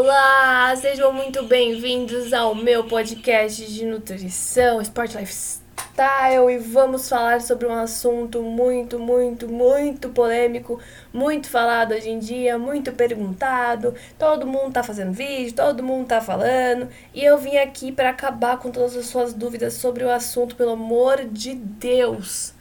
[0.00, 7.66] Olá, sejam muito bem-vindos ao meu podcast de nutrição, Sport Lifestyle e vamos falar sobre
[7.66, 10.80] um assunto muito, muito, muito polêmico,
[11.12, 13.92] muito falado hoje em dia, muito perguntado.
[14.16, 18.56] Todo mundo tá fazendo vídeo, todo mundo tá falando e eu vim aqui para acabar
[18.58, 22.54] com todas as suas dúvidas sobre o assunto, pelo amor de Deus.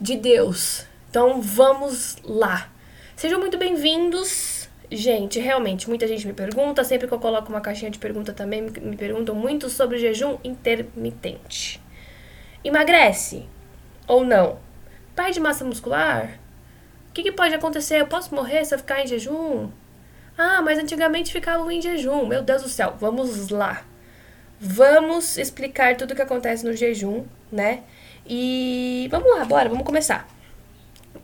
[0.00, 0.86] De Deus.
[1.10, 2.72] Então vamos lá.
[3.14, 4.61] Sejam muito bem-vindos
[4.94, 8.60] Gente, realmente, muita gente me pergunta, sempre que eu coloco uma caixinha de pergunta também,
[8.60, 11.82] me perguntam muito sobre o jejum intermitente.
[12.62, 13.46] Emagrece
[14.06, 14.58] ou não?
[15.16, 16.38] Perde massa muscular?
[17.08, 18.02] O que, que pode acontecer?
[18.02, 19.70] Eu posso morrer se eu ficar em jejum?
[20.36, 22.26] Ah, mas antigamente ficava em jejum.
[22.26, 23.86] Meu Deus do céu, vamos lá.
[24.60, 27.82] Vamos explicar tudo o que acontece no jejum, né?
[28.26, 30.28] E vamos lá, bora, vamos começar.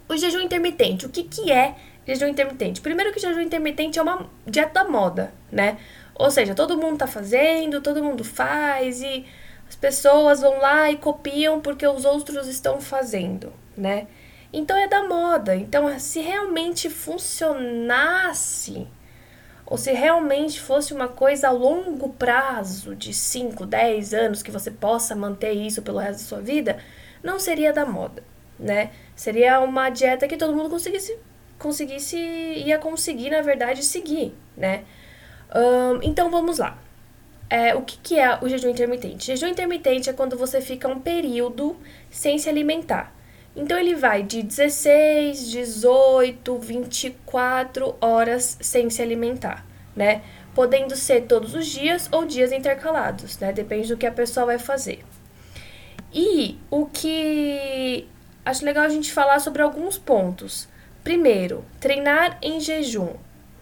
[0.08, 1.74] O jejum intermitente, o que, que é
[2.14, 2.80] jejum intermitente?
[2.80, 5.76] Primeiro que jejum intermitente é uma dieta da moda, né?
[6.14, 9.26] Ou seja, todo mundo tá fazendo, todo mundo faz e
[9.68, 14.06] as pessoas vão lá e copiam porque os outros estão fazendo, né?
[14.52, 15.54] Então é da moda.
[15.54, 18.86] Então, se realmente funcionasse,
[19.66, 24.70] ou se realmente fosse uma coisa a longo prazo, de 5, 10 anos, que você
[24.70, 26.78] possa manter isso pelo resto da sua vida,
[27.22, 28.24] não seria da moda,
[28.58, 28.90] né?
[29.14, 31.14] Seria uma dieta que todo mundo conseguisse
[31.58, 34.84] conseguisse, ia conseguir, na verdade, seguir, né?
[35.54, 36.78] Um, então vamos lá.
[37.50, 39.26] É, o que, que é o jejum intermitente?
[39.26, 41.76] Jejum intermitente é quando você fica um período
[42.10, 43.14] sem se alimentar.
[43.56, 50.22] Então ele vai de 16, 18, 24 horas sem se alimentar, né?
[50.54, 53.52] Podendo ser todos os dias ou dias intercalados, né?
[53.52, 55.02] Depende do que a pessoa vai fazer.
[56.12, 58.06] E o que
[58.44, 60.68] acho legal a gente falar sobre alguns pontos.
[61.08, 63.14] Primeiro, treinar em jejum,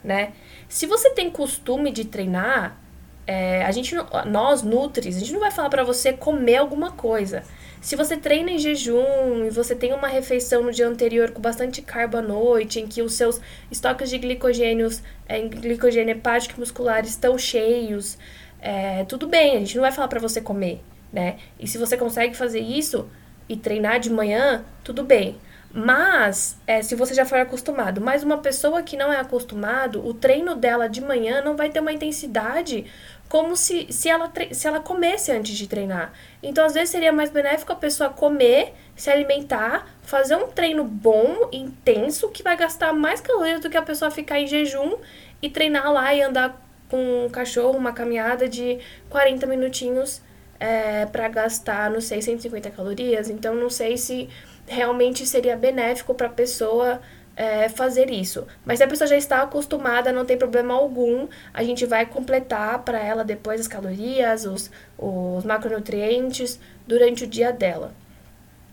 [0.03, 0.33] né?
[0.69, 2.77] Se você tem costume de treinar,
[3.25, 3.95] é, a gente,
[4.27, 7.45] nós nutris, a gente não vai falar para você comer alguma coisa.
[7.81, 11.81] Se você treina em jejum e você tem uma refeição no dia anterior com bastante
[11.83, 13.41] carbo à noite, em que os seus
[13.71, 18.19] estoques de glicogênios, é, glicogênio hepático e muscular estão cheios,
[18.61, 21.37] é, tudo bem, a gente não vai falar para você comer, né?
[21.61, 23.09] E se você consegue fazer isso
[23.49, 25.39] e treinar de manhã, tudo bem.
[25.79, 30.15] Mas, é, se você já for acostumado, mas uma pessoa que não é acostumado, o
[30.15, 32.87] treino dela de manhã não vai ter uma intensidade
[33.29, 36.15] como se, se, ela, se ela comesse antes de treinar.
[36.43, 41.51] Então, às vezes, seria mais benéfico a pessoa comer, se alimentar, fazer um treino bom,
[41.53, 44.97] intenso, que vai gastar mais calorias do que a pessoa ficar em jejum
[45.43, 46.59] e treinar lá e andar
[46.89, 48.79] com um cachorro, uma caminhada de
[49.11, 50.23] 40 minutinhos
[50.59, 53.29] é, para gastar, não sei, 150 calorias.
[53.29, 54.31] Então, não sei se
[54.67, 57.01] realmente seria benéfico para a pessoa
[57.37, 58.47] é, fazer isso.
[58.65, 62.83] Mas se a pessoa já está acostumada, não tem problema algum, a gente vai completar
[62.83, 67.95] para ela depois as calorias, os, os macronutrientes durante o dia dela.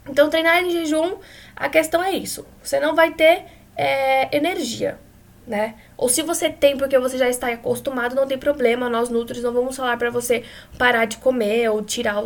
[0.09, 1.17] Então, treinar em jejum,
[1.55, 2.45] a questão é isso.
[2.61, 3.45] Você não vai ter
[3.75, 4.97] é, energia,
[5.47, 5.75] né?
[5.97, 8.89] Ou se você tem porque você já está acostumado, não tem problema.
[8.89, 10.43] Nós nutris não vamos falar para você
[10.77, 12.21] parar de comer ou tirar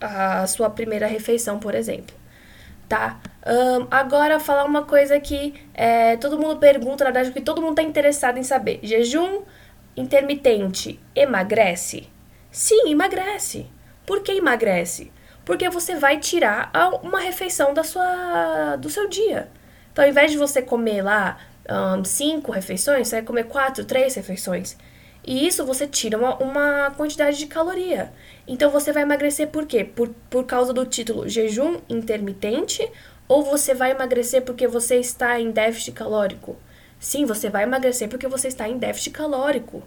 [0.00, 2.23] a sua primeira refeição, por exemplo
[2.94, 3.20] tá?
[3.46, 7.74] Um, agora, falar uma coisa que é, todo mundo pergunta, na verdade, que todo mundo
[7.74, 8.78] tá interessado em saber.
[8.82, 9.42] Jejum
[9.96, 12.08] intermitente emagrece?
[12.50, 13.66] Sim, emagrece.
[14.06, 15.12] Por que emagrece?
[15.44, 16.70] Porque você vai tirar
[17.02, 19.48] uma refeição da sua, do seu dia.
[19.92, 21.36] Então, ao invés de você comer lá
[21.68, 24.76] um, cinco refeições, você vai comer quatro, três refeições.
[25.26, 28.12] E isso você tira uma, uma quantidade de caloria.
[28.46, 29.82] Então você vai emagrecer por quê?
[29.82, 32.86] Por, por causa do título jejum intermitente
[33.26, 36.56] ou você vai emagrecer porque você está em déficit calórico?
[37.00, 39.82] Sim, você vai emagrecer porque você está em déficit calórico.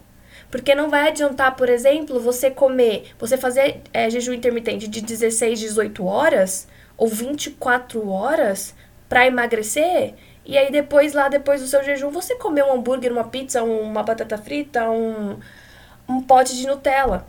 [0.50, 5.60] Porque não vai adiantar, por exemplo, você comer, você fazer é, jejum intermitente de 16,
[5.60, 6.66] 18 horas
[6.96, 8.74] ou 24 horas
[9.08, 10.14] para emagrecer
[10.48, 14.02] e aí depois, lá depois do seu jejum, você comer um hambúrguer, uma pizza, uma
[14.02, 15.38] batata frita, um,
[16.08, 17.26] um pote de Nutella.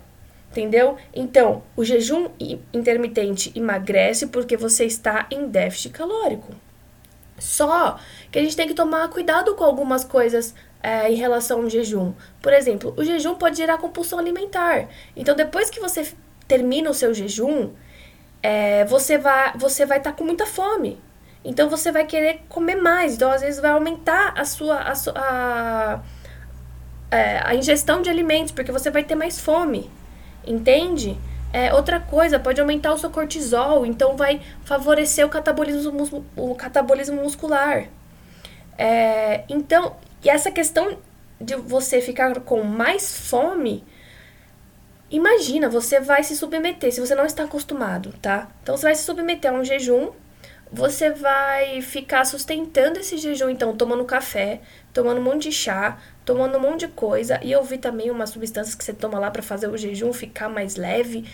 [0.50, 0.96] Entendeu?
[1.14, 2.30] Então, o jejum
[2.72, 6.48] intermitente emagrece porque você está em déficit calórico.
[7.38, 7.98] Só
[8.32, 12.14] que a gente tem que tomar cuidado com algumas coisas é, em relação ao jejum.
[12.40, 14.88] Por exemplo, o jejum pode gerar compulsão alimentar.
[15.14, 16.10] Então, depois que você
[16.48, 17.70] termina o seu jejum,
[18.42, 20.98] é, você vai você vai estar tá com muita fome.
[21.44, 23.14] Então você vai querer comer mais.
[23.14, 26.00] Então, às vezes, vai aumentar a sua, a, a,
[27.10, 29.90] é, a ingestão de alimentos, porque você vai ter mais fome.
[30.46, 31.18] Entende?
[31.52, 37.20] É, outra coisa, pode aumentar o seu cortisol, então vai favorecer o catabolismo, o catabolismo
[37.20, 37.88] muscular.
[38.78, 40.98] É, então, e essa questão
[41.40, 43.84] de você ficar com mais fome,
[45.10, 48.48] imagina, você vai se submeter, se você não está acostumado, tá?
[48.62, 50.10] Então você vai se submeter a um jejum,
[50.72, 54.60] você vai ficar sustentando esse jejum, então, tomando café,
[54.92, 57.40] tomando um monte de chá, tomando um monte de coisa.
[57.42, 60.48] E eu vi também umas substâncias que você toma lá para fazer o jejum ficar
[60.48, 61.28] mais leve.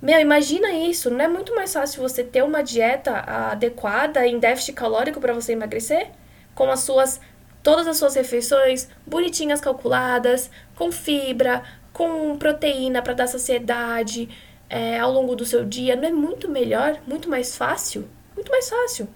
[0.00, 3.12] Meu, imagina isso, não é muito mais fácil você ter uma dieta
[3.50, 6.10] adequada em déficit calórico para você emagrecer?
[6.54, 7.20] Com as suas
[7.62, 14.28] todas as suas refeições bonitinhas calculadas, com fibra, com proteína para dar saciedade
[14.70, 18.08] é, ao longo do seu dia, não é muito melhor, muito mais fácil?
[18.36, 19.08] Muito mais fácil.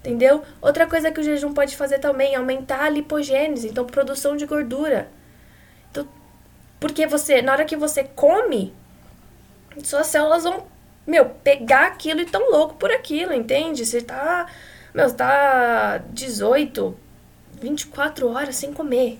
[0.00, 0.42] Entendeu?
[0.60, 4.46] Outra coisa que o jejum pode fazer também é aumentar a lipogênese, então produção de
[4.46, 5.08] gordura.
[5.90, 6.06] Então,
[6.78, 8.74] porque você, na hora que você come,
[9.82, 10.66] suas células vão,
[11.06, 13.84] meu, pegar aquilo e tão louco por aquilo, entende?
[13.84, 14.46] Você tá,
[14.94, 16.96] meu, você tá 18,
[17.60, 19.18] 24 horas sem comer,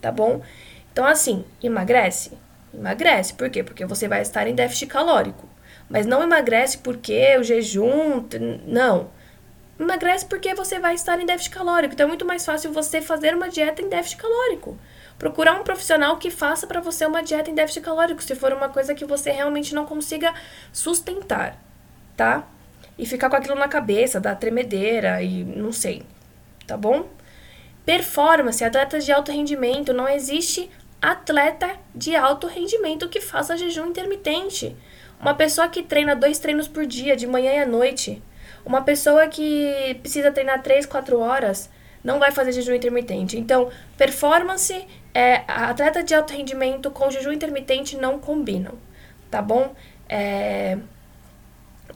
[0.00, 0.42] tá bom?
[0.92, 2.32] Então, assim, emagrece?
[2.74, 3.34] Emagrece.
[3.34, 3.62] Por quê?
[3.62, 5.51] Porque você vai estar em déficit calórico.
[5.88, 8.24] Mas não emagrece porque o jejum.
[8.66, 9.10] Não.
[9.78, 11.94] Emagrece porque você vai estar em déficit calórico.
[11.94, 14.78] Então é muito mais fácil você fazer uma dieta em déficit calórico.
[15.18, 18.68] Procurar um profissional que faça para você uma dieta em déficit calórico, se for uma
[18.68, 20.34] coisa que você realmente não consiga
[20.72, 21.56] sustentar,
[22.16, 22.44] tá?
[22.98, 26.02] E ficar com aquilo na cabeça, dar tremedeira e não sei,
[26.66, 27.08] tá bom?
[27.84, 30.68] Performance, atletas de alto rendimento, não existe
[31.00, 34.76] atleta de alto rendimento que faça jejum intermitente.
[35.22, 38.20] Uma pessoa que treina dois treinos por dia, de manhã e à noite,
[38.66, 41.70] uma pessoa que precisa treinar 3, 4 horas
[42.02, 43.38] não vai fazer jejum intermitente.
[43.38, 44.84] Então, performance,
[45.14, 48.74] é, atleta de alto rendimento com jejum intermitente não combinam,
[49.30, 49.72] tá bom?
[50.08, 50.76] É,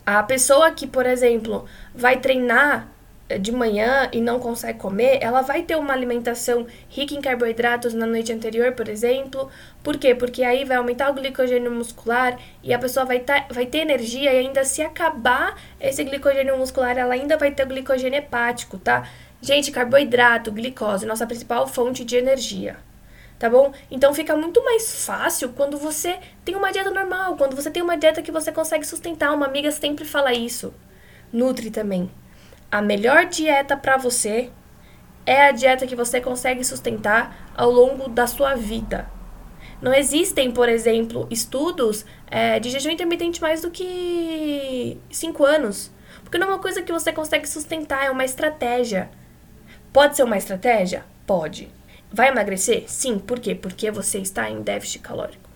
[0.05, 2.88] a pessoa que, por exemplo, vai treinar
[3.28, 8.06] de manhã e não consegue comer, ela vai ter uma alimentação rica em carboidratos na
[8.06, 9.50] noite anterior, por exemplo.
[9.82, 10.14] Por quê?
[10.14, 14.32] Porque aí vai aumentar o glicogênio muscular e a pessoa vai, tá, vai ter energia
[14.32, 19.08] e ainda se acabar esse glicogênio muscular, ela ainda vai ter o glicogênio hepático, tá?
[19.43, 22.76] Gente, carboidrato, glicose, nossa principal fonte de energia.
[23.38, 23.70] Tá bom?
[23.90, 27.99] Então fica muito mais fácil quando você tem uma dieta normal, quando você tem uma
[27.99, 29.34] dieta que você consegue sustentar.
[29.34, 30.73] Uma amiga sempre fala isso.
[31.31, 32.11] Nutri também
[32.70, 34.50] a melhor dieta para você
[35.24, 39.10] é a dieta que você consegue sustentar ao longo da sua vida.
[39.80, 45.90] Não existem, por exemplo, estudos é, de jejum intermitente mais do que 5 anos.
[46.22, 49.10] Porque não é uma coisa que você consegue sustentar, é uma estratégia.
[49.92, 51.04] Pode ser uma estratégia?
[51.26, 51.68] Pode.
[52.12, 52.84] Vai emagrecer?
[52.88, 53.18] Sim.
[53.18, 53.54] Por quê?
[53.54, 55.46] Porque você está em déficit calórico.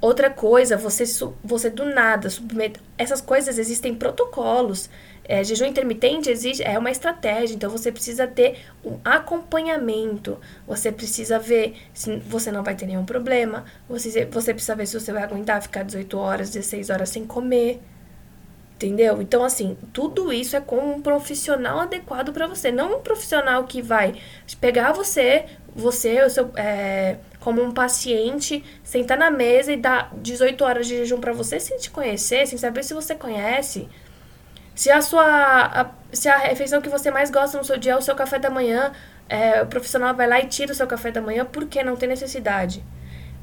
[0.00, 1.04] Outra coisa, você,
[1.42, 2.80] você do nada submete.
[2.96, 4.88] Essas coisas existem protocolos.
[5.28, 11.38] É, jejum intermitente exige, é uma estratégia, então você precisa ter um acompanhamento, você precisa
[11.38, 15.22] ver se você não vai ter nenhum problema, você, você precisa ver se você vai
[15.22, 17.78] aguentar ficar 18 horas, 16 horas sem comer.
[18.76, 19.20] Entendeu?
[19.20, 22.70] Então, assim, tudo isso é com um profissional adequado para você.
[22.70, 24.14] Não um profissional que vai
[24.60, 30.64] pegar você, você, o seu, é, como um paciente, sentar na mesa e dar 18
[30.64, 33.88] horas de jejum para você sem te conhecer, sem saber se você conhece.
[34.78, 35.24] Se a sua.
[35.24, 38.38] A, se a refeição que você mais gosta no seu dia é o seu café
[38.38, 38.92] da manhã,
[39.28, 42.08] é, o profissional vai lá e tira o seu café da manhã porque não tem
[42.08, 42.84] necessidade.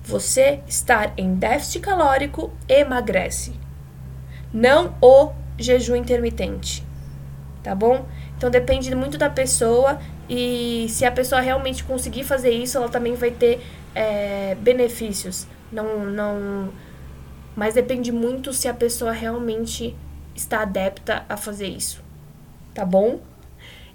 [0.02, 3.54] Você estar em déficit calórico emagrece.
[4.54, 6.88] Não o jejum intermitente.
[7.62, 8.06] Tá bom?
[8.38, 10.00] Então depende muito da pessoa
[10.30, 13.62] e se a pessoa realmente conseguir fazer isso, ela também vai ter
[13.94, 15.48] é, benefícios.
[15.70, 16.70] Não, não.
[17.58, 19.98] Mas depende muito se a pessoa realmente
[20.36, 22.04] está adepta a fazer isso.
[22.74, 23.20] Tá bom?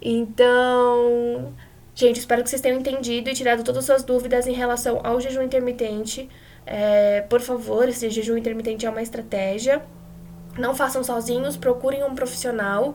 [0.00, 1.52] Então,
[1.94, 5.20] gente, espero que vocês tenham entendido e tirado todas as suas dúvidas em relação ao
[5.20, 6.28] jejum intermitente.
[6.66, 9.82] É, por favor, esse jejum intermitente é uma estratégia.
[10.58, 12.94] Não façam sozinhos, procurem um profissional.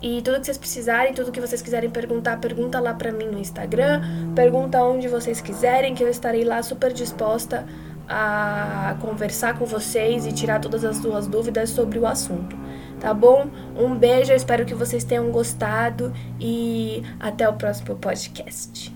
[0.00, 3.38] E tudo que vocês precisarem, tudo que vocês quiserem perguntar, pergunta lá pra mim no
[3.38, 4.02] Instagram,
[4.34, 7.66] pergunta onde vocês quiserem, que eu estarei lá super disposta
[8.06, 12.56] a conversar com vocês e tirar todas as suas dúvidas sobre o assunto
[13.00, 13.46] tá bom?
[13.76, 18.95] Um beijo, eu espero que vocês tenham gostado e até o próximo podcast.